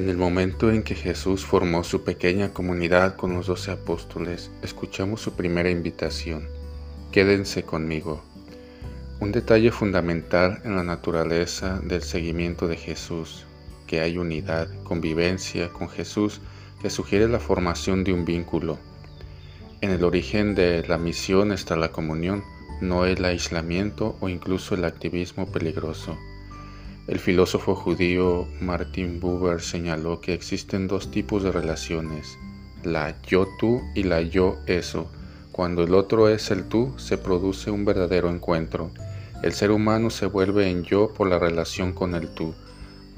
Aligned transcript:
En 0.00 0.08
el 0.08 0.16
momento 0.16 0.70
en 0.70 0.82
que 0.82 0.94
Jesús 0.94 1.44
formó 1.44 1.84
su 1.84 2.04
pequeña 2.04 2.54
comunidad 2.54 3.16
con 3.16 3.34
los 3.34 3.48
doce 3.48 3.70
apóstoles, 3.70 4.50
escuchamos 4.62 5.20
su 5.20 5.34
primera 5.34 5.68
invitación. 5.68 6.48
Quédense 7.12 7.64
conmigo. 7.64 8.22
Un 9.20 9.30
detalle 9.30 9.70
fundamental 9.70 10.62
en 10.64 10.74
la 10.74 10.84
naturaleza 10.84 11.80
del 11.84 12.00
seguimiento 12.00 12.66
de 12.66 12.78
Jesús, 12.78 13.44
que 13.86 14.00
hay 14.00 14.16
unidad, 14.16 14.70
convivencia 14.84 15.68
con 15.68 15.90
Jesús, 15.90 16.40
que 16.80 16.88
sugiere 16.88 17.28
la 17.28 17.38
formación 17.38 18.02
de 18.02 18.14
un 18.14 18.24
vínculo. 18.24 18.78
En 19.82 19.90
el 19.90 20.02
origen 20.02 20.54
de 20.54 20.82
la 20.88 20.96
misión 20.96 21.52
está 21.52 21.76
la 21.76 21.92
comunión, 21.92 22.42
no 22.80 23.04
el 23.04 23.22
aislamiento 23.22 24.16
o 24.20 24.30
incluso 24.30 24.74
el 24.74 24.86
activismo 24.86 25.52
peligroso. 25.52 26.16
El 27.06 27.18
filósofo 27.18 27.74
judío 27.74 28.46
Martin 28.60 29.20
Buber 29.20 29.60
señaló 29.60 30.20
que 30.20 30.34
existen 30.34 30.86
dos 30.86 31.10
tipos 31.10 31.42
de 31.42 31.50
relaciones, 31.50 32.38
la 32.84 33.20
yo-tú 33.22 33.80
y 33.94 34.02
la 34.04 34.20
yo-eso. 34.20 35.10
Cuando 35.50 35.82
el 35.82 35.94
otro 35.94 36.28
es 36.28 36.50
el 36.50 36.64
tú, 36.64 36.94
se 36.98 37.18
produce 37.18 37.70
un 37.70 37.84
verdadero 37.84 38.30
encuentro. 38.30 38.90
El 39.42 39.52
ser 39.52 39.70
humano 39.70 40.10
se 40.10 40.26
vuelve 40.26 40.68
en 40.70 40.84
yo 40.84 41.12
por 41.12 41.28
la 41.28 41.38
relación 41.38 41.92
con 41.92 42.14
el 42.14 42.28
tú. 42.28 42.54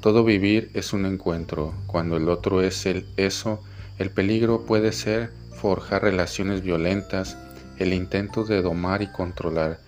Todo 0.00 0.24
vivir 0.24 0.70
es 0.74 0.92
un 0.92 1.04
encuentro. 1.04 1.74
Cuando 1.86 2.16
el 2.16 2.28
otro 2.28 2.62
es 2.62 2.86
el 2.86 3.06
eso, 3.16 3.60
el 3.98 4.10
peligro 4.10 4.64
puede 4.64 4.92
ser 4.92 5.32
forjar 5.60 6.02
relaciones 6.02 6.62
violentas, 6.62 7.36
el 7.78 7.92
intento 7.92 8.44
de 8.44 8.62
domar 8.62 9.02
y 9.02 9.08
controlar, 9.08 9.78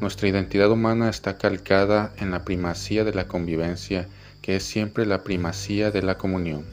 nuestra 0.00 0.28
identidad 0.28 0.70
humana 0.70 1.08
está 1.08 1.38
calcada 1.38 2.12
en 2.18 2.30
la 2.30 2.44
primacía 2.44 3.04
de 3.04 3.14
la 3.14 3.26
convivencia, 3.28 4.06
que 4.42 4.56
es 4.56 4.64
siempre 4.64 5.06
la 5.06 5.22
primacía 5.22 5.90
de 5.90 6.02
la 6.02 6.18
comunión. 6.18 6.64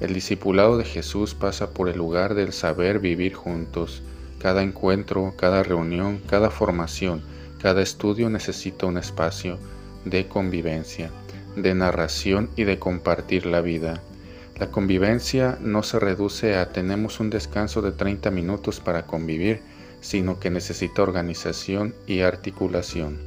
El 0.00 0.12
discipulado 0.12 0.76
de 0.76 0.84
Jesús 0.84 1.34
pasa 1.34 1.70
por 1.70 1.88
el 1.88 1.96
lugar 1.96 2.34
del 2.34 2.52
saber 2.52 2.98
vivir 2.98 3.34
juntos. 3.34 4.02
Cada 4.38 4.62
encuentro, 4.62 5.34
cada 5.38 5.62
reunión, 5.62 6.20
cada 6.26 6.50
formación, 6.50 7.22
cada 7.60 7.82
estudio 7.82 8.28
necesita 8.28 8.86
un 8.86 8.98
espacio 8.98 9.58
de 10.04 10.28
convivencia, 10.28 11.10
de 11.56 11.74
narración 11.74 12.50
y 12.56 12.64
de 12.64 12.78
compartir 12.78 13.46
la 13.46 13.60
vida. 13.60 14.02
La 14.58 14.70
convivencia 14.70 15.58
no 15.60 15.82
se 15.82 15.98
reduce 15.98 16.56
a 16.56 16.72
tenemos 16.72 17.20
un 17.20 17.30
descanso 17.30 17.82
de 17.82 17.92
30 17.92 18.30
minutos 18.30 18.80
para 18.80 19.06
convivir, 19.06 19.62
sino 20.00 20.38
que 20.38 20.50
necesita 20.50 21.02
organización 21.02 21.94
y 22.06 22.20
articulación. 22.20 23.18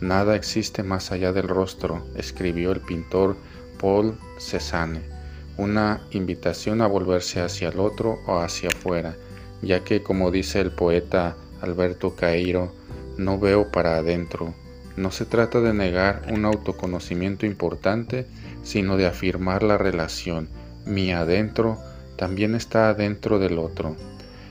Nada 0.00 0.36
existe 0.36 0.82
más 0.82 1.10
allá 1.10 1.32
del 1.32 1.48
rostro, 1.48 2.04
escribió 2.14 2.72
el 2.72 2.80
pintor 2.80 3.36
Paul 3.80 4.16
Cézanne, 4.38 5.02
una 5.56 6.00
invitación 6.12 6.80
a 6.82 6.86
volverse 6.86 7.40
hacia 7.40 7.68
el 7.68 7.80
otro 7.80 8.20
o 8.26 8.38
hacia 8.38 8.68
afuera, 8.68 9.16
ya 9.60 9.82
que 9.82 10.02
como 10.02 10.30
dice 10.30 10.60
el 10.60 10.70
poeta 10.70 11.36
Alberto 11.60 12.14
Cairo, 12.14 12.72
no 13.16 13.38
veo 13.38 13.70
para 13.72 13.96
adentro. 13.96 14.54
No 14.96 15.10
se 15.10 15.24
trata 15.24 15.60
de 15.60 15.74
negar 15.74 16.22
un 16.30 16.44
autoconocimiento 16.44 17.46
importante, 17.46 18.26
sino 18.62 18.96
de 18.96 19.06
afirmar 19.06 19.62
la 19.62 19.78
relación. 19.78 20.48
Mi 20.86 21.12
adentro 21.12 21.78
también 22.16 22.54
está 22.54 22.88
adentro 22.88 23.38
del 23.38 23.58
otro. 23.58 23.96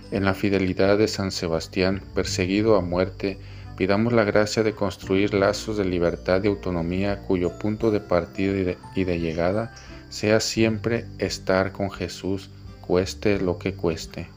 En 0.09 0.23
la 0.23 0.33
fidelidad 0.33 0.97
de 0.97 1.07
San 1.07 1.31
Sebastián, 1.31 2.01
perseguido 2.15 2.77
a 2.77 2.81
muerte, 2.81 3.37
pidamos 3.75 4.13
la 4.13 4.23
gracia 4.23 4.63
de 4.63 4.73
construir 4.73 5.33
lazos 5.33 5.77
de 5.77 5.83
libertad 5.83 6.43
y 6.43 6.47
autonomía 6.47 7.19
cuyo 7.23 7.59
punto 7.59 7.91
de 7.91 7.99
partida 7.99 8.77
y 8.95 9.03
de, 9.03 9.19
llegada 9.19 9.73
sea 10.09 10.39
siempre 10.39 11.05
estar 11.19 11.73
con 11.73 11.91
Jesús, 11.91 12.49
cueste 12.79 13.39
lo 13.39 13.59
que 13.59 13.73
cueste. 13.73 14.36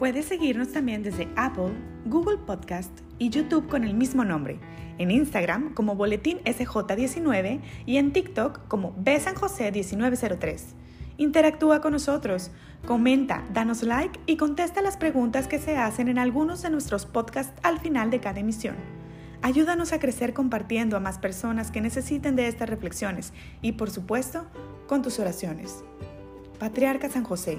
Puedes 0.00 0.24
seguirnos 0.24 0.72
también 0.72 1.02
desde 1.02 1.28
Apple, 1.36 1.74
Google 2.06 2.38
Podcast 2.38 2.90
y 3.18 3.28
YouTube 3.28 3.68
con 3.68 3.84
el 3.84 3.92
mismo 3.92 4.24
nombre, 4.24 4.58
en 4.96 5.10
Instagram 5.10 5.74
como 5.74 5.94
Boletín 5.94 6.38
SJ19 6.38 7.60
y 7.84 7.98
en 7.98 8.10
TikTok 8.14 8.66
como 8.66 8.94
Besanjose1903. 8.94 10.58
Interactúa 11.18 11.82
con 11.82 11.92
nosotros, 11.92 12.50
comenta, 12.86 13.44
danos 13.52 13.82
like 13.82 14.18
y 14.24 14.38
contesta 14.38 14.80
las 14.80 14.96
preguntas 14.96 15.46
que 15.46 15.58
se 15.58 15.76
hacen 15.76 16.08
en 16.08 16.18
algunos 16.18 16.62
de 16.62 16.70
nuestros 16.70 17.04
podcasts 17.04 17.52
al 17.62 17.78
final 17.78 18.10
de 18.10 18.20
cada 18.20 18.40
emisión. 18.40 18.76
Ayúdanos 19.42 19.92
a 19.92 19.98
crecer 19.98 20.32
compartiendo 20.32 20.96
a 20.96 21.00
más 21.00 21.18
personas 21.18 21.70
que 21.70 21.82
necesiten 21.82 22.36
de 22.36 22.48
estas 22.48 22.70
reflexiones 22.70 23.34
y, 23.60 23.72
por 23.72 23.90
supuesto, 23.90 24.46
con 24.86 25.02
tus 25.02 25.18
oraciones. 25.18 25.84
Patriarca 26.58 27.10
San 27.10 27.24
José, 27.24 27.58